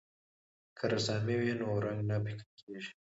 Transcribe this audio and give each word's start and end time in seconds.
که 0.77 0.83
رسامي 0.93 1.35
وي 1.39 1.51
نو 1.59 1.67
رنګ 1.85 1.99
نه 2.09 2.17
پیکه 2.23 2.47
کیږي. 2.59 2.91